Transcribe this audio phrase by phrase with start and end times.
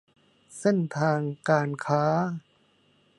[0.59, 1.19] เส้นทาง
[1.49, 2.03] การค้า